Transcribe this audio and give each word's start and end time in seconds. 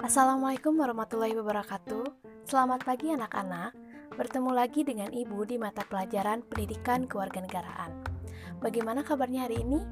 Assalamualaikum 0.00 0.80
warahmatullahi 0.80 1.36
wabarakatuh. 1.36 2.08
Selamat 2.48 2.80
pagi 2.80 3.12
anak-anak. 3.12 3.76
Bertemu 4.16 4.48
lagi 4.56 4.80
dengan 4.80 5.12
Ibu 5.12 5.44
di 5.44 5.60
mata 5.60 5.84
pelajaran 5.84 6.40
Pendidikan 6.48 7.04
Kewarganegaraan. 7.04 8.00
Bagaimana 8.64 9.04
kabarnya 9.04 9.44
hari 9.44 9.60
ini? 9.60 9.84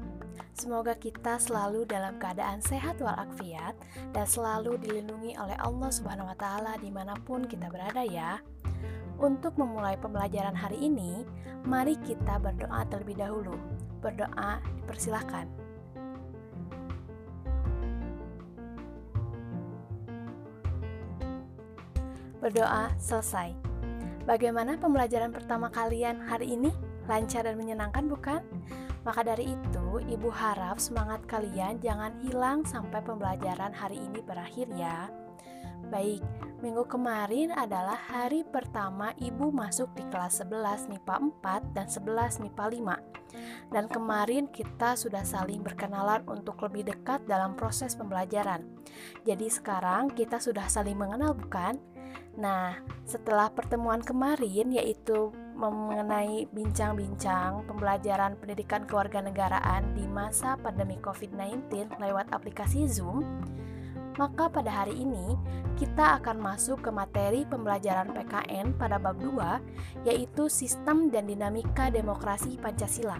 Semoga 0.57 0.97
kita 0.97 1.37
selalu 1.37 1.85
dalam 1.85 2.17
keadaan 2.17 2.57
sehat 2.65 2.97
walafiat 3.05 3.77
dan 4.17 4.25
selalu 4.25 4.81
dilindungi 4.81 5.37
oleh 5.37 5.61
Allah 5.61 5.93
Subhanahu 5.93 6.25
wa 6.25 6.37
taala 6.41 6.73
di 6.81 6.89
mana 6.89 7.13
pun 7.21 7.45
kita 7.45 7.69
berada 7.69 8.01
ya. 8.01 8.41
Untuk 9.21 9.61
memulai 9.61 9.93
pembelajaran 10.01 10.57
hari 10.57 10.89
ini, 10.89 11.21
mari 11.69 11.93
kita 12.01 12.41
berdoa 12.41 12.81
terlebih 12.89 13.21
dahulu. 13.21 13.53
Berdoa 14.01 14.57
dipersilahkan. 14.81 15.45
Berdoa 22.41 22.89
selesai. 22.97 23.53
Bagaimana 24.25 24.73
pembelajaran 24.81 25.29
pertama 25.29 25.69
kalian 25.69 26.17
hari 26.25 26.57
ini? 26.57 26.73
Lancar 27.05 27.45
dan 27.45 27.53
menyenangkan 27.57 28.09
bukan? 28.09 28.41
Maka 29.01 29.21
dari 29.25 29.53
itu, 29.53 30.01
Ibu 30.01 30.29
harap 30.29 30.77
semangat 30.77 31.25
kalian 31.25 31.81
jangan 31.81 32.13
hilang 32.21 32.61
sampai 32.65 33.01
pembelajaran 33.01 33.73
hari 33.73 33.97
ini 34.01 34.21
berakhir 34.21 34.69
ya. 34.73 35.09
Baik, 35.89 36.20
minggu 36.61 36.85
kemarin 36.85 37.49
adalah 37.57 37.97
hari 37.97 38.45
pertama 38.45 39.17
Ibu 39.17 39.49
masuk 39.49 39.89
di 39.97 40.05
kelas 40.13 40.45
11 40.45 40.93
MIPA 40.93 41.15
4 41.41 41.73
dan 41.73 41.89
11 41.89 42.37
MIPA 42.37 42.65
5. 43.65 43.73
Dan 43.73 43.89
kemarin 43.89 44.45
kita 44.45 44.93
sudah 44.93 45.25
saling 45.25 45.65
berkenalan 45.65 46.21
untuk 46.29 46.61
lebih 46.61 46.93
dekat 46.93 47.25
dalam 47.25 47.57
proses 47.57 47.97
pembelajaran. 47.97 48.61
Jadi 49.25 49.49
sekarang 49.49 50.13
kita 50.13 50.37
sudah 50.37 50.69
saling 50.69 51.01
mengenal 51.01 51.33
bukan? 51.33 51.81
Nah, 52.37 52.77
setelah 53.09 53.49
pertemuan 53.49 54.05
kemarin 54.05 54.69
yaitu 54.71 55.33
mengenai 55.57 56.45
bincang-bincang 56.53 57.65
pembelajaran 57.65 58.37
pendidikan 58.37 58.85
kewarganegaraan 58.85 59.97
di 59.97 60.05
masa 60.05 60.57
pandemi 60.61 60.97
COVID-19 61.01 61.97
lewat 61.97 62.29
aplikasi 62.31 62.87
Zoom, 62.87 63.25
maka 64.21 64.53
pada 64.53 64.69
hari 64.69 65.01
ini 65.01 65.33
kita 65.81 66.21
akan 66.21 66.37
masuk 66.37 66.85
ke 66.85 66.93
materi 66.93 67.41
pembelajaran 67.41 68.13
PKN 68.13 68.77
pada 68.77 69.01
bab 69.01 69.17
2 69.17 70.05
yaitu 70.05 70.45
sistem 70.45 71.09
dan 71.09 71.25
dinamika 71.25 71.89
demokrasi 71.89 72.61
Pancasila. 72.61 73.17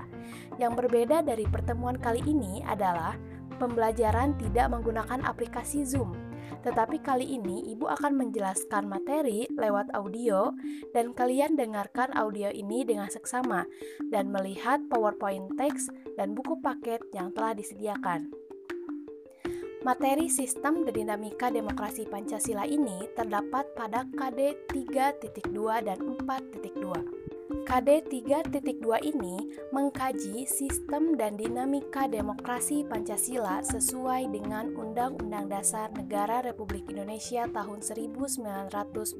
Yang 0.62 0.86
berbeda 0.86 1.26
dari 1.26 1.50
pertemuan 1.50 1.98
kali 1.98 2.22
ini 2.22 2.62
adalah 2.62 3.18
pembelajaran 3.58 4.38
tidak 4.38 4.70
menggunakan 4.70 5.26
aplikasi 5.26 5.82
Zoom 5.82 6.14
tetapi 6.62 7.02
kali 7.02 7.26
ini 7.42 7.74
Ibu 7.74 7.90
akan 7.90 8.14
menjelaskan 8.22 8.86
materi 8.86 9.50
lewat 9.58 9.90
audio 9.98 10.54
dan 10.94 11.16
kalian 11.18 11.58
dengarkan 11.58 12.14
audio 12.14 12.54
ini 12.54 12.86
dengan 12.86 13.10
seksama 13.10 13.66
dan 14.14 14.30
melihat 14.30 14.84
PowerPoint 14.92 15.58
teks 15.58 15.90
dan 16.20 16.38
buku 16.38 16.62
paket 16.62 17.02
yang 17.18 17.34
telah 17.34 17.58
disediakan. 17.58 18.41
Materi 19.82 20.30
sistem 20.30 20.86
dan 20.86 20.94
dinamika 20.94 21.50
demokrasi 21.50 22.06
Pancasila 22.06 22.70
ini 22.70 23.10
terdapat 23.18 23.66
pada 23.74 24.06
KD 24.14 24.70
3.2 24.70 25.50
dan 25.82 25.98
4.2. 26.22 27.21
KD 27.52 28.08
3.2 28.08 28.80
ini 29.04 29.60
mengkaji 29.76 30.48
sistem 30.48 31.20
dan 31.20 31.36
dinamika 31.36 32.08
demokrasi 32.08 32.88
Pancasila 32.88 33.60
sesuai 33.60 34.32
dengan 34.32 34.72
Undang-Undang 34.72 35.52
Dasar 35.52 35.92
Negara 35.92 36.40
Republik 36.48 36.88
Indonesia 36.88 37.44
tahun 37.52 37.84
1945. 37.84 39.20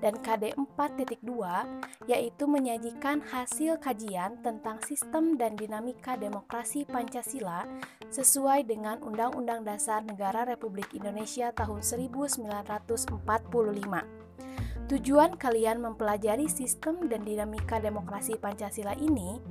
Dan 0.00 0.14
KD 0.24 0.56
4.2 0.56 2.08
yaitu 2.08 2.44
menyajikan 2.48 3.20
hasil 3.20 3.76
kajian 3.84 4.40
tentang 4.40 4.80
sistem 4.88 5.36
dan 5.36 5.60
dinamika 5.60 6.16
demokrasi 6.16 6.88
Pancasila 6.88 7.68
sesuai 8.08 8.64
dengan 8.64 9.04
Undang-Undang 9.04 9.68
Dasar 9.68 10.00
Negara 10.00 10.48
Republik 10.48 10.96
Indonesia 10.96 11.52
tahun 11.52 11.84
1945. 11.84 14.23
Tujuan 14.94 15.34
kalian 15.34 15.82
mempelajari 15.82 16.46
sistem 16.46 17.10
dan 17.10 17.26
dinamika 17.26 17.82
demokrasi 17.82 18.38
Pancasila 18.38 18.94
ini 18.94 19.42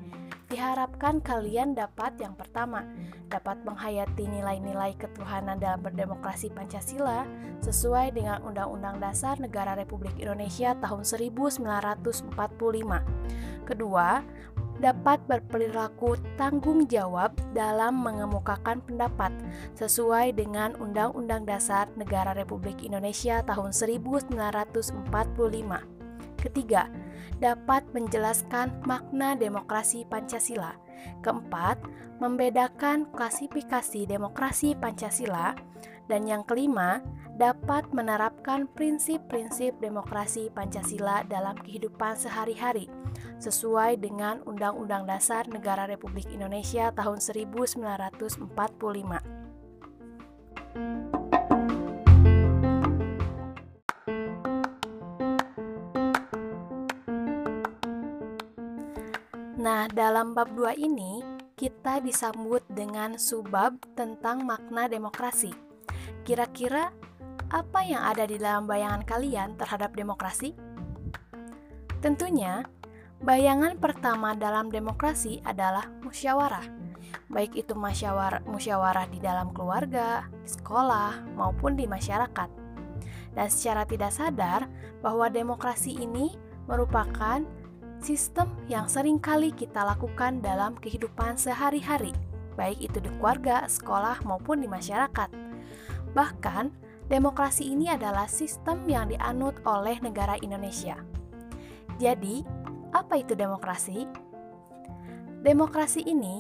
diharapkan 0.48 1.20
kalian 1.20 1.76
dapat 1.76 2.16
yang 2.16 2.32
pertama, 2.32 2.88
dapat 3.28 3.60
menghayati 3.68 4.24
nilai-nilai 4.24 4.96
ketuhanan 4.96 5.60
dalam 5.60 5.84
berdemokrasi 5.84 6.48
Pancasila 6.48 7.28
sesuai 7.60 8.16
dengan 8.16 8.40
Undang-Undang 8.40 9.04
Dasar 9.04 9.36
Negara 9.36 9.76
Republik 9.76 10.16
Indonesia 10.16 10.80
tahun 10.80 11.04
1945. 11.04 12.32
Kedua, 13.68 14.24
dapat 14.84 15.24
berperilaku 15.32 16.20
tanggung 16.36 16.84
jawab 16.92 17.32
dalam 17.56 18.04
mengemukakan 18.04 18.84
pendapat 18.84 19.32
sesuai 19.80 20.36
dengan 20.36 20.76
Undang-Undang 20.76 21.48
Dasar 21.48 21.88
Negara 21.96 22.36
Republik 22.36 22.84
Indonesia 22.84 23.40
tahun 23.48 23.72
1945. 23.72 25.08
Ketiga, 26.36 26.92
dapat 27.40 27.88
menjelaskan 27.96 28.84
makna 28.84 29.40
demokrasi 29.40 30.04
Pancasila. 30.04 30.76
Keempat, 31.24 31.80
membedakan 32.20 33.08
klasifikasi 33.16 34.04
demokrasi 34.04 34.76
Pancasila. 34.76 35.56
Dan 36.12 36.28
yang 36.28 36.44
kelima, 36.44 37.00
dapat 37.34 37.90
menerapkan 37.90 38.70
prinsip-prinsip 38.78 39.80
demokrasi 39.82 40.54
Pancasila 40.54 41.26
dalam 41.26 41.58
kehidupan 41.58 42.14
sehari-hari 42.14 42.92
sesuai 43.42 43.98
dengan 43.98 44.46
Undang-Undang 44.46 45.10
Dasar 45.10 45.50
Negara 45.50 45.90
Republik 45.90 46.30
Indonesia 46.30 46.94
tahun 46.94 47.18
1945. 47.18 48.54
Nah, 59.64 59.88
dalam 59.88 60.36
bab 60.36 60.52
2 60.60 60.76
ini 60.76 61.24
kita 61.56 62.04
disambut 62.04 62.68
dengan 62.68 63.16
subbab 63.16 63.80
tentang 63.96 64.44
makna 64.44 64.92
demokrasi. 64.92 65.73
Kira-kira 66.24 66.88
apa 67.52 67.84
yang 67.84 68.00
ada 68.08 68.24
di 68.24 68.40
dalam 68.40 68.64
bayangan 68.64 69.04
kalian 69.04 69.60
terhadap 69.60 69.92
demokrasi? 69.92 70.56
Tentunya, 72.00 72.64
bayangan 73.20 73.76
pertama 73.76 74.32
dalam 74.32 74.72
demokrasi 74.72 75.44
adalah 75.44 75.92
musyawarah. 76.00 76.64
Baik 77.28 77.60
itu 77.60 77.76
musyawarah, 77.76 78.40
musyawarah 78.48 79.12
di 79.12 79.20
dalam 79.20 79.52
keluarga, 79.52 80.24
sekolah, 80.48 81.28
maupun 81.36 81.76
di 81.76 81.92
masyarakat. 81.92 82.48
Dan 83.36 83.48
secara 83.52 83.84
tidak 83.84 84.16
sadar 84.16 84.72
bahwa 85.04 85.28
demokrasi 85.28 86.00
ini 86.00 86.40
merupakan 86.72 87.44
sistem 88.00 88.48
yang 88.72 88.88
sering 88.88 89.20
kali 89.20 89.52
kita 89.52 89.84
lakukan 89.84 90.40
dalam 90.40 90.80
kehidupan 90.80 91.36
sehari-hari, 91.36 92.16
baik 92.56 92.80
itu 92.80 93.04
di 93.04 93.12
keluarga, 93.20 93.68
sekolah, 93.68 94.24
maupun 94.24 94.64
di 94.64 94.72
masyarakat. 94.72 95.43
Bahkan, 96.14 96.70
demokrasi 97.10 97.74
ini 97.74 97.90
adalah 97.90 98.30
sistem 98.30 98.86
yang 98.86 99.10
dianut 99.10 99.58
oleh 99.66 99.98
negara 100.00 100.38
Indonesia. 100.40 100.98
Jadi, 101.98 102.46
apa 102.94 103.22
itu 103.22 103.34
demokrasi? 103.34 104.06
Demokrasi 105.44 106.06
ini 106.06 106.40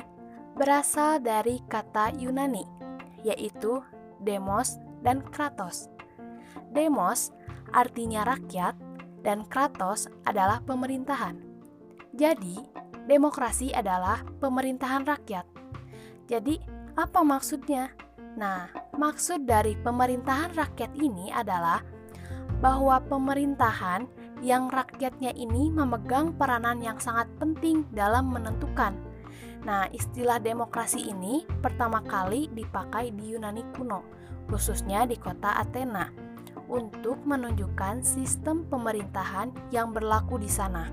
berasal 0.54 1.20
dari 1.20 1.60
kata 1.66 2.14
Yunani, 2.16 2.64
yaitu 3.26 3.82
demos 4.22 4.78
dan 5.02 5.20
kratos. 5.20 5.90
Demos 6.72 7.34
artinya 7.74 8.24
rakyat, 8.24 8.78
dan 9.24 9.48
kratos 9.48 10.12
adalah 10.28 10.60
pemerintahan. 10.62 11.40
Jadi, 12.14 12.60
demokrasi 13.10 13.74
adalah 13.74 14.22
pemerintahan 14.38 15.08
rakyat. 15.08 15.48
Jadi, 16.30 16.62
apa 16.94 17.26
maksudnya? 17.26 17.90
Nah, 18.38 18.70
maksud 18.98 19.46
dari 19.50 19.74
pemerintahan 19.78 20.54
rakyat 20.54 20.92
ini 20.98 21.34
adalah 21.34 21.82
bahwa 22.64 23.02
pemerintahan 23.04 24.08
yang 24.44 24.72
rakyatnya 24.72 25.36
ini 25.36 25.72
memegang 25.72 26.36
peranan 26.36 26.80
yang 26.80 27.00
sangat 27.00 27.28
penting 27.40 27.88
dalam 27.92 28.32
menentukan. 28.32 28.96
Nah, 29.64 29.88
istilah 29.96 30.44
demokrasi 30.44 31.08
ini 31.08 31.48
pertama 31.64 32.04
kali 32.04 32.52
dipakai 32.52 33.16
di 33.16 33.36
Yunani 33.36 33.64
kuno, 33.76 34.04
khususnya 34.52 35.08
di 35.08 35.16
kota 35.16 35.56
Athena, 35.56 36.12
untuk 36.68 37.24
menunjukkan 37.24 38.04
sistem 38.04 38.68
pemerintahan 38.68 39.52
yang 39.72 39.96
berlaku 39.96 40.36
di 40.40 40.52
sana. 40.52 40.92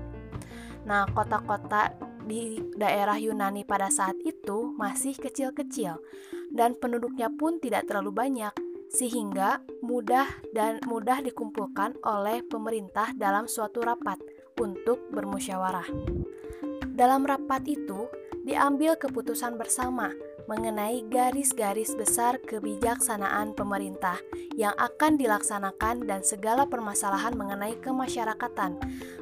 Nah, 0.87 1.03
kota-kota 1.11 1.93
di 2.25 2.61
daerah 2.77 3.17
Yunani 3.17 3.65
pada 3.65 3.89
saat 3.89 4.17
itu 4.21 4.73
masih 4.77 5.17
kecil-kecil 5.17 5.99
dan 6.51 6.75
penduduknya 6.77 7.31
pun 7.31 7.57
tidak 7.57 7.87
terlalu 7.87 8.11
banyak 8.11 8.53
sehingga 8.91 9.63
mudah 9.79 10.27
dan 10.51 10.83
mudah 10.83 11.23
dikumpulkan 11.23 11.95
oleh 12.03 12.43
pemerintah 12.43 13.15
dalam 13.15 13.47
suatu 13.47 13.79
rapat 13.79 14.19
untuk 14.59 14.99
bermusyawarah. 15.15 15.87
Dalam 16.91 17.23
rapat 17.23 17.63
itu 17.71 18.11
diambil 18.43 18.99
keputusan 18.99 19.55
bersama 19.55 20.11
mengenai 20.51 21.07
garis-garis 21.07 21.95
besar 21.95 22.35
kebijaksanaan 22.43 23.55
pemerintah 23.55 24.19
yang 24.59 24.75
akan 24.75 25.15
dilaksanakan 25.15 26.03
dan 26.03 26.27
segala 26.27 26.67
permasalahan 26.67 27.31
mengenai 27.39 27.79
kemasyarakatan. 27.79 28.75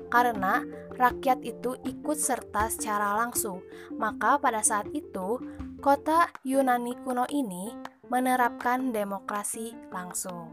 Karena 0.09 0.65
rakyat 0.97 1.45
itu 1.45 1.77
ikut 1.85 2.17
serta 2.17 2.67
secara 2.73 3.15
langsung, 3.21 3.61
maka 3.95 4.41
pada 4.41 4.65
saat 4.65 4.89
itu 4.91 5.37
kota 5.79 6.33
Yunani 6.43 6.97
kuno 7.05 7.29
ini 7.29 7.71
menerapkan 8.09 8.89
demokrasi 8.89 9.71
langsung. 9.93 10.51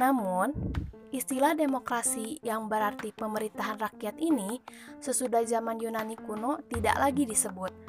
Namun, 0.00 0.56
istilah 1.12 1.52
demokrasi 1.52 2.40
yang 2.40 2.66
berarti 2.72 3.12
pemerintahan 3.12 3.76
rakyat 3.76 4.16
ini 4.16 4.64
sesudah 4.98 5.44
zaman 5.44 5.80
Yunani 5.80 6.16
kuno 6.16 6.64
tidak 6.72 6.96
lagi 6.96 7.28
disebut. 7.28 7.87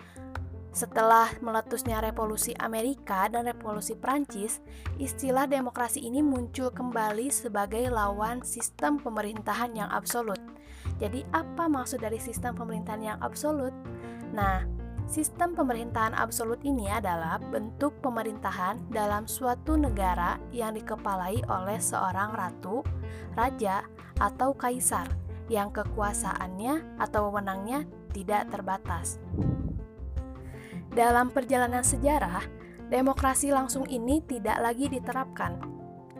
Setelah 0.70 1.34
meletusnya 1.42 1.98
revolusi 1.98 2.54
Amerika 2.62 3.26
dan 3.26 3.50
revolusi 3.50 3.98
Prancis, 3.98 4.62
istilah 5.02 5.50
demokrasi 5.50 6.06
ini 6.06 6.22
muncul 6.22 6.70
kembali 6.70 7.34
sebagai 7.34 7.90
lawan 7.90 8.46
sistem 8.46 9.02
pemerintahan 9.02 9.74
yang 9.74 9.90
absolut. 9.90 10.40
Jadi, 11.02 11.26
apa 11.34 11.66
maksud 11.66 12.04
dari 12.04 12.22
sistem 12.22 12.54
pemerintahan 12.54 13.02
yang 13.02 13.20
absolut? 13.24 13.74
Nah, 14.30 14.80
Sistem 15.10 15.58
pemerintahan 15.58 16.14
absolut 16.14 16.62
ini 16.62 16.86
adalah 16.86 17.42
bentuk 17.42 17.98
pemerintahan 18.06 18.94
dalam 18.94 19.26
suatu 19.26 19.74
negara 19.74 20.38
yang 20.54 20.78
dikepalai 20.78 21.42
oleh 21.50 21.82
seorang 21.82 22.30
ratu, 22.38 22.86
raja, 23.34 23.90
atau 24.22 24.54
kaisar 24.54 25.10
yang 25.50 25.74
kekuasaannya 25.74 27.02
atau 27.02 27.26
wewenangnya 27.26 27.90
tidak 28.14 28.54
terbatas. 28.54 29.18
Dalam 30.94 31.30
perjalanan 31.30 31.86
sejarah, 31.86 32.44
demokrasi 32.90 33.54
langsung 33.54 33.86
ini 33.86 34.22
tidak 34.26 34.58
lagi 34.60 34.90
diterapkan 34.90 35.62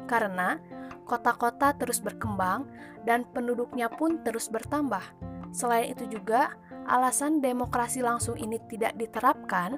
karena 0.10 0.58
kota-kota 1.06 1.74
terus 1.78 2.02
berkembang 2.02 2.66
dan 3.06 3.26
penduduknya 3.30 3.90
pun 3.90 4.22
terus 4.22 4.50
bertambah. 4.50 5.02
Selain 5.50 5.90
itu 5.90 6.06
juga, 6.06 6.54
Alasan 6.90 7.38
demokrasi 7.38 8.02
langsung 8.02 8.34
ini 8.34 8.58
tidak 8.66 8.98
diterapkan 8.98 9.78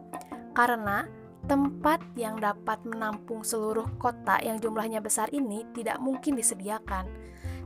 karena 0.56 1.12
tempat 1.44 2.00
yang 2.16 2.40
dapat 2.40 2.80
menampung 2.88 3.44
seluruh 3.44 4.00
kota 4.00 4.40
yang 4.40 4.64
jumlahnya 4.64 5.04
besar 5.04 5.28
ini 5.36 5.68
tidak 5.76 6.00
mungkin 6.00 6.40
disediakan. 6.40 7.12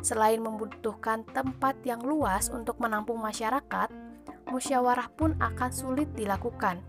Selain 0.02 0.42
membutuhkan 0.42 1.22
tempat 1.30 1.78
yang 1.86 2.02
luas 2.02 2.50
untuk 2.50 2.82
menampung 2.82 3.22
masyarakat, 3.22 3.94
musyawarah 4.50 5.10
pun 5.14 5.34
akan 5.38 5.72
sulit 5.74 6.10
dilakukan. 6.14 6.82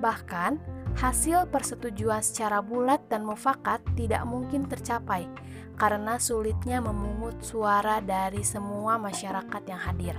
Bahkan, 0.00 0.56
hasil 0.96 1.50
persetujuan 1.52 2.24
secara 2.24 2.64
bulat 2.64 3.04
dan 3.12 3.22
mufakat 3.22 3.82
tidak 3.94 4.24
mungkin 4.26 4.66
tercapai 4.66 5.28
karena 5.80 6.20
sulitnya 6.20 6.84
memungut 6.84 7.40
suara 7.40 8.04
dari 8.04 8.44
semua 8.44 9.00
masyarakat 9.00 9.62
yang 9.64 9.80
hadir. 9.80 10.16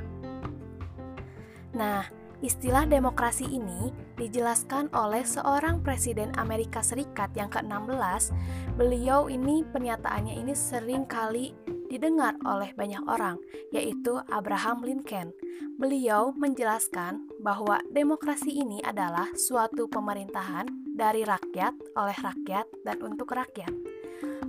Nah, 1.77 2.05
istilah 2.41 2.89
demokrasi 2.89 3.45
ini 3.45 3.93
dijelaskan 4.17 4.89
oleh 4.93 5.21
seorang 5.21 5.85
presiden 5.85 6.33
Amerika 6.35 6.81
Serikat 6.81 7.29
yang 7.37 7.49
ke-16. 7.53 8.33
Beliau 8.75 9.29
ini 9.29 9.61
pernyataannya 9.65 10.41
ini 10.41 10.53
sering 10.57 11.05
kali 11.05 11.53
didengar 11.91 12.39
oleh 12.47 12.71
banyak 12.71 13.03
orang, 13.03 13.35
yaitu 13.75 14.15
Abraham 14.31 14.87
Lincoln. 14.87 15.35
Beliau 15.75 16.31
menjelaskan 16.39 17.27
bahwa 17.43 17.83
demokrasi 17.91 18.55
ini 18.55 18.79
adalah 18.79 19.27
suatu 19.35 19.91
pemerintahan 19.91 20.71
dari 20.95 21.27
rakyat, 21.27 21.75
oleh 21.99 22.15
rakyat, 22.15 22.65
dan 22.87 23.03
untuk 23.03 23.35
rakyat. 23.35 23.75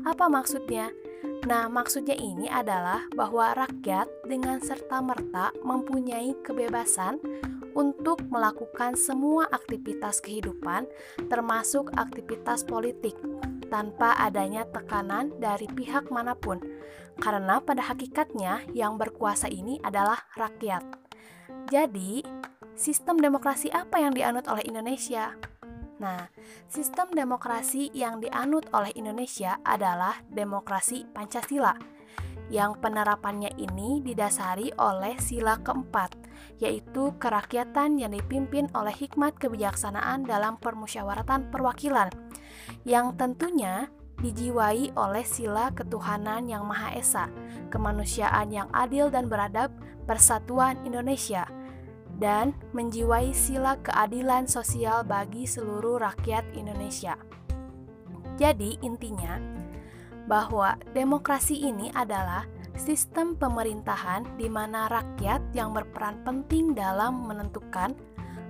Apa 0.06 0.31
maksudnya? 0.31 0.94
Nah, 1.43 1.67
maksudnya 1.67 2.15
ini 2.15 2.47
adalah 2.47 3.03
bahwa 3.19 3.50
rakyat 3.59 4.06
dengan 4.31 4.62
serta-merta 4.62 5.50
mempunyai 5.67 6.39
kebebasan 6.47 7.19
untuk 7.73 8.23
melakukan 8.29 8.94
semua 8.94 9.49
aktivitas 9.50 10.21
kehidupan, 10.21 10.87
termasuk 11.27 11.91
aktivitas 11.97 12.62
politik, 12.62 13.17
tanpa 13.72 14.12
adanya 14.20 14.69
tekanan 14.69 15.32
dari 15.40 15.64
pihak 15.64 16.12
mana 16.12 16.36
pun, 16.36 16.60
karena 17.16 17.56
pada 17.64 17.80
hakikatnya 17.88 18.69
yang 18.76 19.00
berkuasa 19.00 19.48
ini 19.48 19.80
adalah 19.80 20.20
rakyat. 20.36 20.84
Jadi, 21.72 22.20
sistem 22.76 23.16
demokrasi 23.16 23.72
apa 23.72 23.96
yang 23.96 24.12
dianut 24.12 24.44
oleh 24.52 24.69
Indonesia? 24.69 25.32
Nah, 25.96 26.28
sistem 26.69 27.08
demokrasi 27.16 27.88
yang 27.96 28.20
dianut 28.20 28.69
oleh 28.76 28.92
Indonesia 28.92 29.56
adalah 29.64 30.20
demokrasi 30.28 31.08
Pancasila, 31.08 31.72
yang 32.52 32.76
penerapannya 32.76 33.54
ini 33.56 34.04
didasari 34.04 34.74
oleh 34.76 35.16
sila 35.16 35.56
keempat, 35.62 36.12
yaitu 36.60 37.14
kerakyatan 37.16 37.96
yang 37.96 38.12
dipimpin 38.12 38.69
oleh 38.76 38.92
hikmat 38.92 39.38
kebijaksanaan 39.38 40.26
dalam 40.26 40.58
permusyawaratan 40.58 41.48
perwakilan, 41.48 42.12
yang 42.84 43.14
tentunya 43.16 43.88
dijiwai 44.22 44.94
oleh 44.94 45.25
sila 45.26 45.75
ketuhanan 45.75 46.46
yang 46.46 46.62
Maha 46.62 46.94
Esa, 46.94 47.26
kemanusiaan 47.72 48.54
yang 48.54 48.70
adil 48.70 49.10
dan 49.10 49.26
beradab, 49.26 49.75
persatuan 50.06 50.78
Indonesia– 50.87 51.49
dan 52.22 52.54
menjiwai 52.70 53.34
sila 53.34 53.75
keadilan 53.82 54.46
sosial 54.46 55.02
bagi 55.02 55.43
seluruh 55.43 55.99
rakyat 55.99 56.46
Indonesia. 56.54 57.19
Jadi, 58.38 58.78
intinya 58.87 59.43
bahwa 60.31 60.78
demokrasi 60.94 61.66
ini 61.66 61.90
adalah 61.98 62.46
sistem 62.78 63.34
pemerintahan 63.34 64.38
di 64.38 64.46
mana 64.46 64.87
rakyat 64.87 65.43
yang 65.50 65.75
berperan 65.75 66.22
penting 66.22 66.78
dalam 66.78 67.26
menentukan 67.26 67.93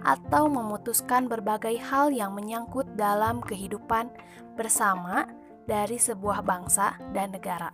atau 0.03 0.51
memutuskan 0.51 1.31
berbagai 1.31 1.79
hal 1.79 2.11
yang 2.11 2.35
menyangkut 2.35 2.87
dalam 2.99 3.43
kehidupan 3.43 4.11
bersama 4.55 5.27
dari 5.67 5.97
sebuah 5.99 6.43
bangsa 6.43 6.99
dan 7.15 7.33
negara. 7.35 7.71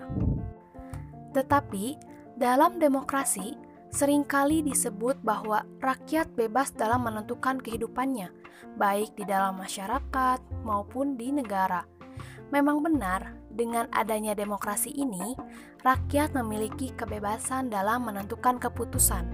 Tetapi, 1.32 1.96
dalam 2.36 2.78
demokrasi, 2.78 3.56
sering 3.88 4.24
kali 4.24 4.60
disebut 4.60 5.20
bahwa 5.24 5.64
rakyat 5.80 6.28
bebas 6.36 6.72
dalam 6.76 7.04
menentukan 7.04 7.60
kehidupannya, 7.60 8.30
baik 8.76 9.16
di 9.16 9.24
dalam 9.24 9.56
masyarakat 9.58 10.40
maupun 10.64 11.16
di 11.16 11.32
negara. 11.32 11.84
Memang 12.48 12.80
benar, 12.80 13.36
dengan 13.52 13.90
adanya 13.92 14.32
demokrasi 14.32 14.94
ini, 14.94 15.36
rakyat 15.84 16.32
memiliki 16.32 16.94
kebebasan 16.96 17.68
dalam 17.68 18.08
menentukan 18.08 18.56
keputusan. 18.56 19.28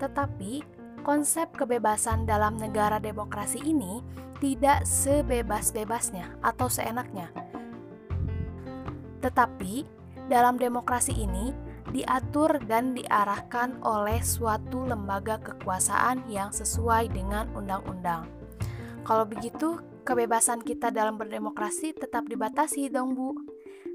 Tetapi, 0.00 0.64
konsep 1.04 1.52
kebebasan 1.52 2.24
dalam 2.24 2.56
negara 2.56 2.96
demokrasi 2.96 3.60
ini 3.60 4.00
tidak 4.40 4.88
sebebas-bebasnya 4.88 6.40
atau 6.40 6.66
seenaknya. 6.66 7.28
Tetapi, 9.20 9.84
dalam 10.26 10.56
demokrasi 10.56 11.12
ini, 11.12 11.52
diatur 11.92 12.58
dan 12.64 12.96
diarahkan 12.96 13.84
oleh 13.84 14.24
suatu 14.24 14.88
lembaga 14.88 15.38
kekuasaan 15.38 16.26
yang 16.32 16.50
sesuai 16.50 17.12
dengan 17.12 17.52
undang-undang. 17.52 18.26
Kalau 19.04 19.28
begitu, 19.28 19.78
kebebasan 20.08 20.64
kita 20.64 20.88
dalam 20.88 21.20
berdemokrasi 21.20 21.92
tetap 21.92 22.24
dibatasi 22.24 22.88
dong, 22.88 23.12
Bu. 23.12 23.36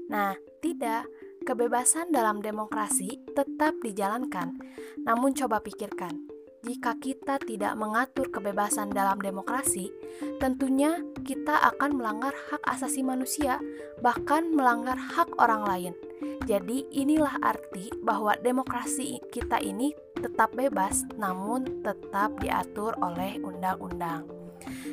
Nah, 0.06 0.38
tidak. 0.62 1.10
Kebebasan 1.40 2.12
dalam 2.12 2.44
demokrasi 2.44 3.16
tetap 3.32 3.72
dijalankan. 3.80 4.60
Namun 5.08 5.32
coba 5.32 5.64
pikirkan, 5.64 6.29
jika 6.60 6.92
kita 7.00 7.40
tidak 7.40 7.72
mengatur 7.76 8.28
kebebasan 8.28 8.92
dalam 8.92 9.16
demokrasi, 9.16 9.88
tentunya 10.36 11.00
kita 11.24 11.56
akan 11.72 11.96
melanggar 11.96 12.36
hak 12.52 12.60
asasi 12.68 13.00
manusia, 13.00 13.56
bahkan 14.04 14.52
melanggar 14.52 14.96
hak 14.96 15.32
orang 15.40 15.64
lain. 15.64 15.94
Jadi, 16.44 16.84
inilah 16.92 17.40
arti 17.40 17.88
bahwa 18.04 18.36
demokrasi 18.40 19.20
kita 19.32 19.60
ini 19.60 19.96
tetap 20.20 20.52
bebas, 20.52 21.04
namun 21.16 21.80
tetap 21.80 22.36
diatur 22.40 22.92
oleh 23.00 23.40
undang-undang. 23.40 24.28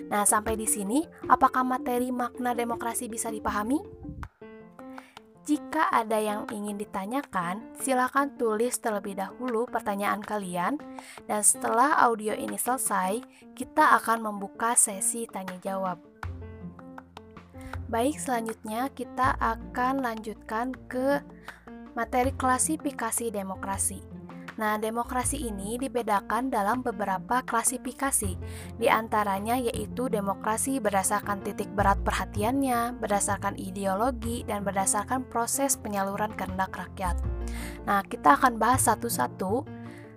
Nah, 0.08 0.24
sampai 0.24 0.56
di 0.56 0.64
sini, 0.64 1.04
apakah 1.28 1.68
materi 1.68 2.16
makna 2.16 2.56
demokrasi 2.56 3.12
bisa 3.12 3.28
dipahami? 3.28 3.80
Jika 5.48 5.88
ada 5.96 6.20
yang 6.20 6.44
ingin 6.52 6.76
ditanyakan, 6.76 7.64
silakan 7.80 8.36
tulis 8.36 8.76
terlebih 8.84 9.16
dahulu 9.16 9.64
pertanyaan 9.64 10.20
kalian 10.20 10.76
dan 11.24 11.40
setelah 11.40 12.04
audio 12.04 12.36
ini 12.36 12.60
selesai, 12.60 13.24
kita 13.56 13.96
akan 13.96 14.28
membuka 14.28 14.76
sesi 14.76 15.24
tanya 15.24 15.56
jawab. 15.64 16.04
Baik, 17.88 18.20
selanjutnya 18.20 18.92
kita 18.92 19.40
akan 19.40 20.04
lanjutkan 20.04 20.76
ke 20.92 21.24
materi 21.96 22.36
klasifikasi 22.36 23.32
demokrasi. 23.32 24.17
Nah, 24.58 24.82
demokrasi 24.82 25.38
ini 25.46 25.78
dibedakan 25.78 26.50
dalam 26.50 26.82
beberapa 26.82 27.46
klasifikasi, 27.46 28.34
di 28.82 28.88
antaranya 28.90 29.54
yaitu 29.54 30.10
demokrasi 30.10 30.82
berdasarkan 30.82 31.46
titik 31.46 31.70
berat 31.78 32.02
perhatiannya, 32.02 32.98
berdasarkan 32.98 33.54
ideologi, 33.62 34.42
dan 34.50 34.66
berdasarkan 34.66 35.30
proses 35.30 35.78
penyaluran 35.78 36.34
kehendak 36.34 36.74
rakyat. 36.74 37.22
Nah, 37.86 38.02
kita 38.02 38.34
akan 38.34 38.58
bahas 38.58 38.90
satu-satu 38.90 39.62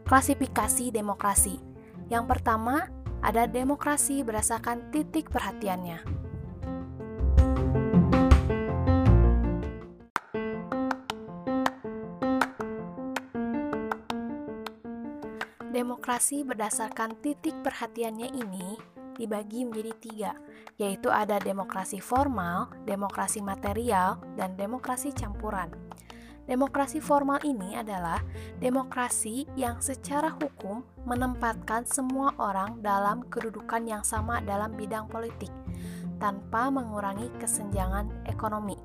klasifikasi 0.08 0.88
demokrasi. 0.88 1.60
Yang 2.08 2.24
pertama, 2.36 2.88
ada 3.20 3.44
demokrasi 3.44 4.24
berdasarkan 4.24 4.88
titik 4.88 5.28
perhatiannya. 5.28 6.19
Demokrasi 15.70 16.42
berdasarkan 16.42 17.22
titik 17.22 17.54
perhatiannya 17.62 18.34
ini 18.34 18.74
dibagi 19.14 19.62
menjadi 19.62 19.92
tiga, 20.02 20.32
yaitu 20.82 21.06
ada 21.14 21.38
demokrasi 21.38 22.02
formal, 22.02 22.74
demokrasi 22.90 23.38
material, 23.38 24.18
dan 24.34 24.58
demokrasi 24.58 25.14
campuran. 25.14 25.70
Demokrasi 26.50 26.98
formal 26.98 27.38
ini 27.46 27.78
adalah 27.78 28.18
demokrasi 28.58 29.46
yang 29.54 29.78
secara 29.78 30.34
hukum 30.34 30.82
menempatkan 31.06 31.86
semua 31.86 32.34
orang 32.42 32.82
dalam 32.82 33.22
kedudukan 33.30 33.86
yang 33.86 34.02
sama 34.02 34.42
dalam 34.42 34.74
bidang 34.74 35.06
politik, 35.06 35.54
tanpa 36.18 36.66
mengurangi 36.66 37.30
kesenjangan 37.38 38.10
ekonomi 38.26 38.79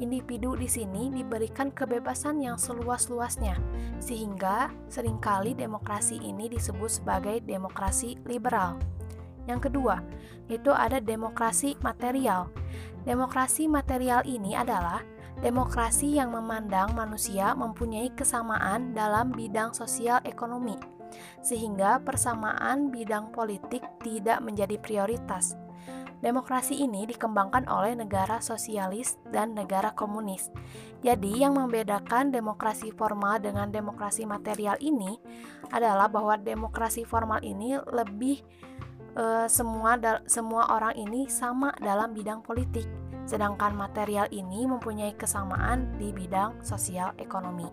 individu 0.00 0.56
di 0.56 0.64
sini 0.66 1.12
diberikan 1.12 1.68
kebebasan 1.68 2.40
yang 2.40 2.56
seluas-luasnya, 2.56 3.60
sehingga 4.00 4.72
sering 4.88 5.20
kali 5.20 5.52
demokrasi 5.52 6.16
ini 6.18 6.48
disebut 6.48 6.88
sebagai 6.88 7.44
demokrasi 7.44 8.16
liberal. 8.24 8.80
Yang 9.44 9.70
kedua, 9.70 10.00
itu 10.48 10.72
ada 10.72 10.98
demokrasi 10.98 11.76
material. 11.84 12.48
Demokrasi 13.04 13.68
material 13.68 14.24
ini 14.24 14.56
adalah 14.56 15.04
demokrasi 15.44 16.16
yang 16.16 16.32
memandang 16.32 16.96
manusia 16.96 17.52
mempunyai 17.52 18.12
kesamaan 18.16 18.96
dalam 18.96 19.32
bidang 19.32 19.76
sosial 19.76 20.20
ekonomi, 20.24 20.76
sehingga 21.44 22.00
persamaan 22.00 22.88
bidang 22.88 23.32
politik 23.32 23.84
tidak 24.00 24.40
menjadi 24.40 24.76
prioritas 24.80 25.59
Demokrasi 26.20 26.76
ini 26.84 27.08
dikembangkan 27.08 27.64
oleh 27.64 27.96
negara 27.96 28.44
sosialis 28.44 29.16
dan 29.32 29.56
negara 29.56 29.96
komunis. 29.96 30.52
Jadi, 31.00 31.40
yang 31.40 31.56
membedakan 31.56 32.28
demokrasi 32.28 32.92
formal 32.92 33.40
dengan 33.40 33.72
demokrasi 33.72 34.28
material 34.28 34.76
ini 34.84 35.16
adalah 35.72 36.12
bahwa 36.12 36.36
demokrasi 36.36 37.08
formal 37.08 37.40
ini 37.40 37.80
lebih 37.88 38.44
e, 39.16 39.48
semua 39.48 39.96
semua 40.28 40.68
orang 40.76 40.92
ini 41.00 41.24
sama 41.32 41.72
dalam 41.80 42.12
bidang 42.12 42.44
politik, 42.44 42.84
sedangkan 43.24 43.72
material 43.72 44.28
ini 44.28 44.68
mempunyai 44.68 45.16
kesamaan 45.16 45.96
di 45.96 46.12
bidang 46.12 46.60
sosial 46.60 47.16
ekonomi. 47.16 47.72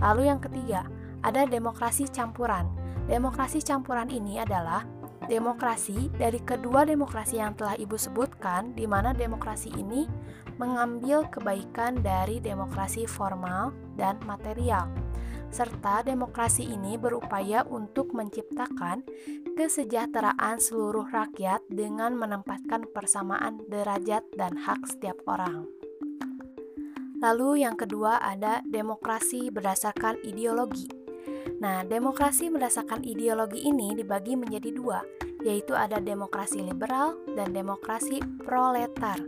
Lalu 0.00 0.32
yang 0.32 0.40
ketiga, 0.40 0.88
ada 1.20 1.44
demokrasi 1.44 2.08
campuran. 2.08 2.72
Demokrasi 3.04 3.60
campuran 3.60 4.08
ini 4.08 4.40
adalah 4.40 4.80
demokrasi 5.30 6.10
dari 6.18 6.42
kedua 6.42 6.82
demokrasi 6.82 7.38
yang 7.38 7.54
telah 7.54 7.78
Ibu 7.78 7.94
sebutkan, 7.94 8.74
di 8.74 8.90
mana 8.90 9.14
demokrasi 9.14 9.70
ini 9.78 10.10
mengambil 10.58 11.30
kebaikan 11.30 12.02
dari 12.02 12.42
demokrasi 12.42 13.06
formal 13.06 13.70
dan 13.94 14.18
material, 14.26 14.90
serta 15.54 16.02
demokrasi 16.02 16.66
ini 16.66 16.98
berupaya 16.98 17.62
untuk 17.64 18.10
menciptakan 18.10 19.06
kesejahteraan 19.54 20.58
seluruh 20.58 21.06
rakyat 21.08 21.62
dengan 21.70 22.18
menempatkan 22.18 22.90
persamaan 22.90 23.62
derajat 23.70 24.26
dan 24.34 24.58
hak 24.58 24.82
setiap 24.90 25.16
orang. 25.30 25.64
Lalu, 27.20 27.62
yang 27.62 27.76
kedua 27.76 28.18
ada 28.18 28.64
demokrasi 28.64 29.52
berdasarkan 29.52 30.24
ideologi. 30.24 30.88
Nah, 31.60 31.84
demokrasi 31.84 32.48
berdasarkan 32.48 33.04
ideologi 33.04 33.68
ini 33.68 33.92
dibagi 33.92 34.32
menjadi 34.40 34.72
dua, 34.72 35.04
yaitu 35.44 35.72
ada 35.76 35.98
demokrasi 36.00 36.60
liberal 36.64 37.16
dan 37.36 37.52
demokrasi 37.52 38.20
proletar. 38.44 39.20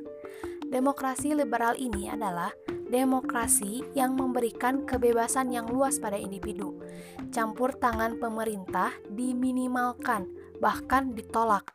Demokrasi 0.73 1.37
liberal 1.37 1.77
ini 1.77 2.09
adalah 2.09 2.49
demokrasi 2.89 3.85
yang 3.93 4.17
memberikan 4.17 4.89
kebebasan 4.89 5.53
yang 5.53 5.69
luas 5.69 6.01
pada 6.01 6.17
individu. 6.17 6.81
Campur 7.29 7.77
tangan 7.77 8.17
pemerintah 8.17 8.93
diminimalkan, 9.13 10.29
bahkan 10.61 11.13
ditolak. 11.13 11.69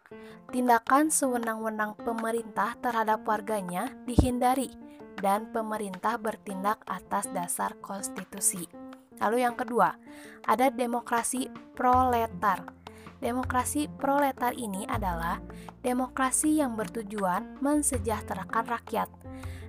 Tindakan 0.50 1.14
sewenang-wenang 1.14 1.98
pemerintah 2.02 2.74
terhadap 2.82 3.22
warganya 3.26 3.94
dihindari, 4.10 4.74
dan 5.22 5.50
pemerintah 5.50 6.18
bertindak 6.22 6.82
atas 6.86 7.30
dasar 7.34 7.74
konstitusi. 7.82 8.70
Lalu 9.18 9.46
yang 9.46 9.58
kedua, 9.58 9.98
ada 10.46 10.70
demokrasi 10.70 11.50
proletar. 11.74 12.77
Demokrasi 13.18 13.90
proletar 13.98 14.54
ini 14.54 14.86
adalah 14.86 15.42
demokrasi 15.82 16.62
yang 16.62 16.78
bertujuan 16.78 17.58
mensejahterakan 17.66 18.66
rakyat. 18.70 19.10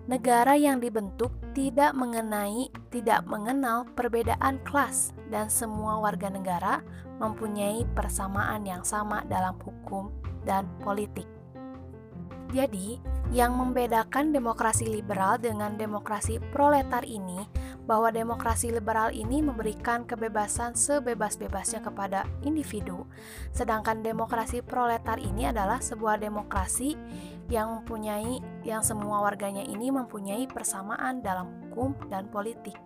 Negara 0.09 0.57
yang 0.57 0.81
dibentuk 0.81 1.33
tidak 1.53 1.93
mengenai 1.93 2.73
tidak 2.89 3.29
mengenal 3.29 3.85
perbedaan 3.93 4.57
kelas 4.65 5.13
dan 5.29 5.53
semua 5.53 6.01
warga 6.01 6.33
negara 6.33 6.81
mempunyai 7.21 7.85
persamaan 7.93 8.65
yang 8.65 8.85
sama 8.85 9.25
dalam 9.29 9.57
hukum 9.61 10.09
dan 10.49 10.65
politik. 10.81 11.29
Jadi, 12.49 12.97
yang 13.29 13.61
membedakan 13.61 14.33
demokrasi 14.33 14.89
liberal 14.89 15.37
dengan 15.37 15.77
demokrasi 15.77 16.41
proletar 16.49 17.05
ini 17.05 17.45
bahwa 17.89 18.13
demokrasi 18.13 18.69
liberal 18.69 19.09
ini 19.17 19.41
memberikan 19.41 20.05
kebebasan 20.05 20.77
sebebas-bebasnya 20.77 21.81
kepada 21.81 22.29
individu, 22.45 23.09
sedangkan 23.57 24.05
demokrasi 24.05 24.61
proletar 24.61 25.17
ini 25.17 25.49
adalah 25.49 25.81
sebuah 25.81 26.21
demokrasi 26.21 26.93
yang 27.49 27.81
mempunyai 27.81 28.45
yang 28.69 28.85
semua 28.85 29.25
warganya 29.25 29.65
ini 29.65 29.89
mempunyai 29.89 30.45
persamaan 30.45 31.25
dalam 31.25 31.49
hukum 31.65 31.97
dan 32.13 32.29
politik. 32.29 32.77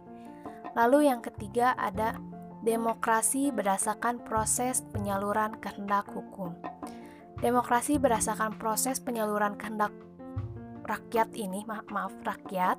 Lalu 0.79 1.11
yang 1.11 1.19
ketiga 1.19 1.75
ada 1.75 2.15
demokrasi 2.63 3.51
berdasarkan 3.51 4.23
proses 4.23 4.87
penyaluran 4.95 5.59
kehendak 5.59 6.07
hukum. 6.15 6.55
Demokrasi 7.43 7.99
berdasarkan 7.99 8.55
proses 8.55 9.03
penyaluran 9.03 9.59
kehendak 9.59 9.91
rakyat 10.87 11.35
ini, 11.35 11.67
maaf, 11.67 11.91
maaf 11.91 12.15
rakyat 12.23 12.79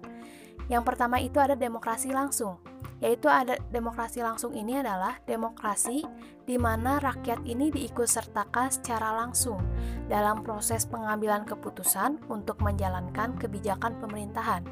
yang 0.72 0.84
pertama 0.88 1.20
itu 1.20 1.40
ada 1.40 1.56
demokrasi 1.56 2.12
langsung, 2.12 2.60
yaitu 3.04 3.28
ada 3.28 3.60
demokrasi 3.68 4.24
langsung 4.24 4.56
ini 4.56 4.80
adalah 4.80 5.20
demokrasi 5.28 6.08
di 6.48 6.56
mana 6.56 7.04
rakyat 7.04 7.44
ini 7.44 7.68
diikutsertakan 7.72 8.72
secara 8.72 9.12
langsung 9.12 9.60
dalam 10.08 10.44
proses 10.44 10.88
pengambilan 10.88 11.44
keputusan 11.44 12.24
untuk 12.32 12.64
menjalankan 12.64 13.36
kebijakan 13.36 14.00
pemerintahan. 14.00 14.64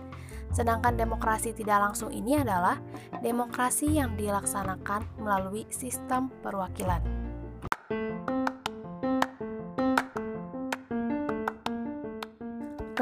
Sedangkan 0.51 1.00
demokrasi 1.00 1.55
tidak 1.55 1.79
langsung 1.91 2.12
ini 2.12 2.39
adalah 2.39 2.79
demokrasi 3.24 4.00
yang 4.00 4.19
dilaksanakan 4.19 5.07
melalui 5.19 5.63
sistem 5.71 6.27
perwakilan. 6.43 7.20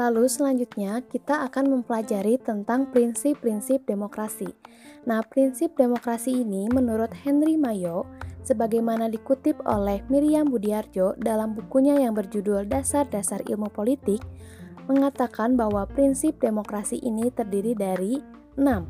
Lalu 0.00 0.32
selanjutnya 0.32 1.04
kita 1.04 1.44
akan 1.44 1.76
mempelajari 1.76 2.40
tentang 2.40 2.88
prinsip-prinsip 2.88 3.84
demokrasi. 3.84 4.48
Nah, 5.04 5.20
prinsip 5.20 5.76
demokrasi 5.76 6.40
ini 6.40 6.72
menurut 6.72 7.12
Henry 7.12 7.60
Mayo 7.60 8.08
sebagaimana 8.40 9.12
dikutip 9.12 9.60
oleh 9.68 10.00
Miriam 10.08 10.48
Budiarjo 10.48 11.20
dalam 11.20 11.52
bukunya 11.52 12.00
yang 12.00 12.16
berjudul 12.16 12.64
Dasar-dasar 12.64 13.44
Ilmu 13.44 13.68
Politik 13.68 14.24
mengatakan 14.88 15.60
bahwa 15.60 15.84
prinsip 15.84 16.40
demokrasi 16.40 16.96
ini 17.04 17.28
terdiri 17.28 17.76
dari 17.76 18.24
6. 18.56 18.88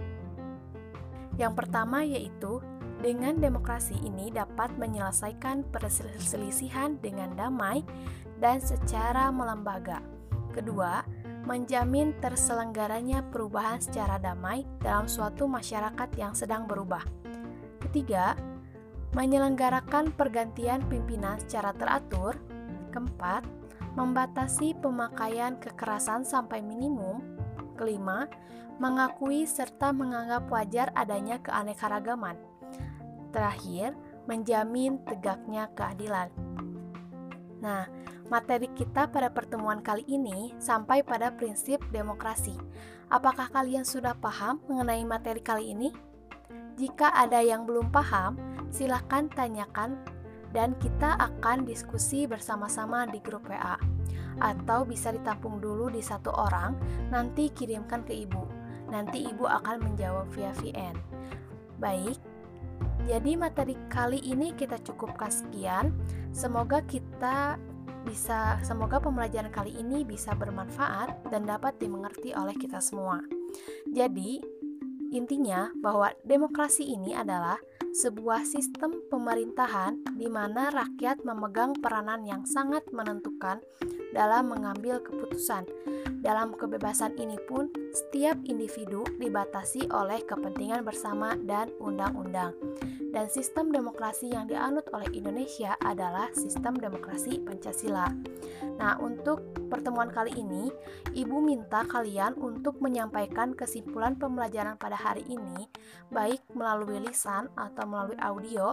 Yang 1.42 1.52
pertama 1.58 2.06
yaitu 2.06 2.62
dengan 3.02 3.34
demokrasi 3.42 3.98
ini 4.06 4.30
dapat 4.30 4.70
menyelesaikan 4.78 5.66
perselisihan 5.74 7.02
dengan 7.02 7.34
damai 7.34 7.82
dan 8.38 8.62
secara 8.62 9.34
melembaga. 9.34 10.19
Kedua, 10.50 11.02
menjamin 11.46 12.12
terselenggaranya 12.20 13.24
perubahan 13.32 13.80
secara 13.80 14.20
damai 14.20 14.66
dalam 14.82 15.08
suatu 15.08 15.48
masyarakat 15.48 16.08
yang 16.20 16.36
sedang 16.36 16.68
berubah. 16.68 17.02
Ketiga, 17.80 18.36
menyelenggarakan 19.16 20.14
pergantian 20.14 20.84
pimpinan 20.86 21.40
secara 21.42 21.74
teratur. 21.74 22.38
Keempat, 22.94 23.46
membatasi 23.98 24.78
pemakaian 24.78 25.58
kekerasan 25.58 26.22
sampai 26.22 26.62
minimum. 26.62 27.22
Kelima, 27.74 28.28
mengakui 28.78 29.48
serta 29.48 29.90
menganggap 29.90 30.46
wajar 30.52 30.88
adanya 30.94 31.40
keanekaragaman. 31.42 32.36
Terakhir, 33.30 33.94
menjamin 34.26 35.02
tegaknya 35.06 35.70
keadilan. 35.74 36.30
Nah, 37.60 37.84
materi 38.32 38.72
kita 38.72 39.08
pada 39.12 39.28
pertemuan 39.28 39.84
kali 39.84 40.04
ini 40.08 40.56
sampai 40.56 41.04
pada 41.04 41.32
prinsip 41.32 41.80
demokrasi. 41.92 42.56
Apakah 43.12 43.52
kalian 43.52 43.84
sudah 43.84 44.16
paham 44.16 44.60
mengenai 44.68 45.04
materi 45.04 45.44
kali 45.44 45.76
ini? 45.76 45.92
Jika 46.80 47.12
ada 47.12 47.44
yang 47.44 47.68
belum 47.68 47.92
paham, 47.92 48.40
silahkan 48.72 49.28
tanyakan 49.28 50.00
dan 50.56 50.74
kita 50.80 51.14
akan 51.20 51.68
diskusi 51.68 52.24
bersama-sama 52.24 53.04
di 53.06 53.20
grup 53.20 53.44
WA. 53.46 53.76
Atau 54.40 54.88
bisa 54.88 55.12
ditampung 55.12 55.60
dulu 55.60 55.92
di 55.92 56.00
satu 56.00 56.32
orang, 56.32 56.78
nanti 57.12 57.52
kirimkan 57.52 58.08
ke 58.08 58.16
ibu. 58.16 58.48
Nanti 58.88 59.28
ibu 59.28 59.44
akan 59.44 59.84
menjawab 59.84 60.32
via 60.32 60.50
VN. 60.56 60.96
Baik, 61.76 62.16
jadi 63.08 63.32
materi 63.36 63.76
kali 63.88 64.20
ini 64.22 64.52
kita 64.54 64.78
cukupkan 64.80 65.28
sekian. 65.28 65.92
Semoga 66.30 66.80
kita 66.86 67.58
bisa 68.00 68.56
semoga 68.64 68.96
pembelajaran 68.96 69.52
kali 69.52 69.76
ini 69.76 70.08
bisa 70.08 70.32
bermanfaat 70.32 71.28
dan 71.28 71.44
dapat 71.44 71.76
dimengerti 71.76 72.32
oleh 72.32 72.56
kita 72.56 72.80
semua. 72.80 73.20
Jadi, 73.90 74.40
intinya 75.12 75.68
bahwa 75.76 76.14
demokrasi 76.24 76.86
ini 76.86 77.12
adalah 77.12 77.60
sebuah 77.90 78.46
sistem 78.46 79.02
pemerintahan 79.10 79.98
di 80.14 80.30
mana 80.30 80.70
rakyat 80.70 81.26
memegang 81.26 81.74
peranan 81.76 82.22
yang 82.22 82.46
sangat 82.46 82.86
menentukan 82.94 83.58
dalam 84.14 84.50
mengambil 84.52 85.02
keputusan. 85.02 85.66
Dalam 86.20 86.52
kebebasan 86.52 87.16
ini 87.16 87.40
pun, 87.48 87.72
setiap 87.96 88.36
individu 88.44 89.02
dibatasi 89.16 89.88
oleh 89.88 90.20
kepentingan 90.28 90.84
bersama 90.84 91.32
dan 91.48 91.72
undang-undang 91.80 92.52
dan 93.10 93.26
sistem 93.26 93.74
demokrasi 93.74 94.30
yang 94.30 94.46
dianut 94.46 94.86
oleh 94.94 95.06
Indonesia 95.10 95.74
adalah 95.82 96.30
sistem 96.34 96.78
demokrasi 96.78 97.42
Pancasila. 97.42 98.06
Nah, 98.78 98.96
untuk 99.02 99.42
pertemuan 99.68 100.08
kali 100.08 100.34
ini, 100.38 100.70
Ibu 101.10 101.42
minta 101.42 101.82
kalian 101.84 102.38
untuk 102.38 102.78
menyampaikan 102.78 103.52
kesimpulan 103.52 104.14
pembelajaran 104.14 104.78
pada 104.78 104.94
hari 104.94 105.26
ini, 105.26 105.66
baik 106.14 106.40
melalui 106.54 107.02
lisan 107.02 107.50
atau 107.58 107.84
melalui 107.84 108.18
audio 108.22 108.70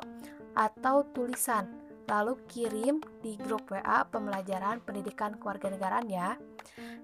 atau 0.53 1.01
tulisan. 1.11 1.86
Lalu 2.07 2.39
kirim 2.47 3.03
di 3.19 3.35
grup 3.35 3.67
WA 3.67 4.07
pembelajaran 4.07 4.79
pendidikan 4.83 5.35
kewarganegaraan 5.35 6.07
ya. 6.07 6.39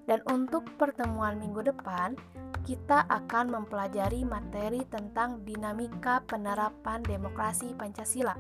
Dan 0.04 0.24
untuk 0.32 0.68
pertemuan 0.80 1.40
minggu 1.40 1.64
depan, 1.64 2.16
kita 2.64 3.04
akan 3.12 3.52
mempelajari 3.52 4.24
materi 4.24 4.88
tentang 4.88 5.44
dinamika 5.44 6.24
penerapan 6.24 7.04
demokrasi 7.04 7.76
Pancasila 7.76 8.36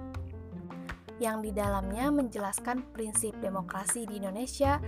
yang 1.21 1.39
di 1.39 1.55
dalamnya 1.55 2.09
menjelaskan 2.09 2.83
prinsip 2.91 3.31
demokrasi 3.39 4.03
di 4.09 4.19
Indonesia 4.19 4.81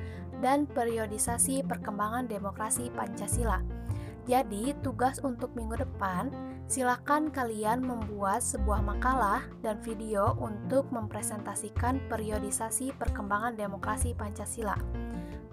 dan 0.43 0.67
periodisasi 0.67 1.63
perkembangan 1.63 2.27
demokrasi 2.27 2.89
Pancasila. 2.91 3.84
Jadi, 4.25 4.73
tugas 4.81 5.21
untuk 5.21 5.53
minggu 5.53 5.85
depan, 5.85 6.33
silakan 6.65 7.29
kalian 7.29 7.85
membuat 7.85 8.41
sebuah 8.41 8.81
makalah 8.81 9.45
dan 9.61 9.77
video 9.85 10.33
untuk 10.41 10.89
mempresentasikan 10.89 12.01
periodisasi 12.09 12.89
perkembangan 12.97 13.53
demokrasi 13.53 14.17
Pancasila. 14.17 14.73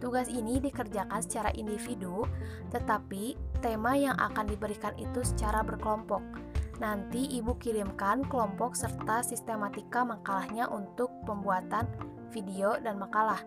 Tugas 0.00 0.26
ini 0.32 0.56
dikerjakan 0.58 1.20
secara 1.20 1.52
individu, 1.52 2.24
tetapi 2.72 3.37
tema 3.61 3.92
yang 3.92 4.16
akan 4.16 4.48
diberikan 4.48 4.96
itu 4.96 5.20
secara 5.20 5.61
berkelompok. 5.61 6.24
Nanti 6.80 7.28
ibu 7.38 7.54
kirimkan 7.61 8.24
kelompok 8.26 8.74
serta 8.74 9.20
sistematika 9.22 10.02
makalahnya 10.02 10.66
untuk 10.72 11.12
pembuatan 11.28 11.87
video 12.32 12.80
dan 12.80 12.96
makalah. 12.98 13.38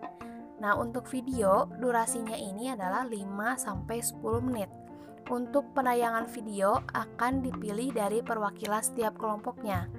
Nah, 0.62 0.78
untuk 0.80 1.10
video 1.10 1.68
durasinya 1.82 2.38
ini 2.38 2.72
adalah 2.72 3.04
5-10 3.04 4.40
menit. 4.40 4.85
Untuk 5.26 5.74
penayangan 5.74 6.30
video 6.30 6.86
akan 6.94 7.42
dipilih 7.42 7.90
dari 7.90 8.22
perwakilan 8.22 8.86
setiap 8.86 9.18
kelompoknya 9.18 9.90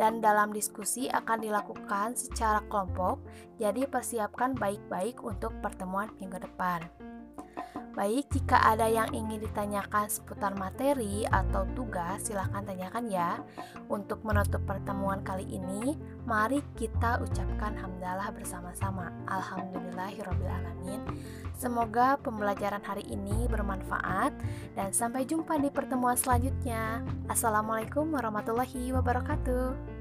dan 0.00 0.24
dalam 0.24 0.48
diskusi 0.56 1.12
akan 1.12 1.44
dilakukan 1.44 2.16
secara 2.16 2.64
kelompok, 2.72 3.20
jadi 3.60 3.84
persiapkan 3.84 4.56
baik-baik 4.56 5.20
untuk 5.20 5.52
pertemuan 5.60 6.08
minggu 6.16 6.40
depan. 6.40 7.09
Baik, 7.90 8.30
jika 8.30 8.54
ada 8.70 8.86
yang 8.86 9.10
ingin 9.10 9.42
ditanyakan 9.42 10.06
seputar 10.06 10.54
materi 10.54 11.26
atau 11.26 11.66
tugas, 11.74 12.22
silahkan 12.22 12.62
tanyakan 12.62 13.10
ya. 13.10 13.42
Untuk 13.90 14.22
menutup 14.22 14.62
pertemuan 14.62 15.26
kali 15.26 15.42
ini, 15.50 15.98
mari 16.22 16.62
kita 16.78 17.18
ucapkan 17.18 17.74
hamdalah 17.74 18.30
bersama-sama. 18.30 19.10
Alhamdulillahirrahmanirrahim. 19.26 21.02
Semoga 21.58 22.14
pembelajaran 22.22 22.80
hari 22.86 23.02
ini 23.10 23.50
bermanfaat 23.50 24.32
dan 24.78 24.94
sampai 24.94 25.26
jumpa 25.26 25.58
di 25.58 25.68
pertemuan 25.68 26.14
selanjutnya. 26.14 27.02
Assalamualaikum 27.26 28.06
warahmatullahi 28.14 28.94
wabarakatuh. 28.94 29.98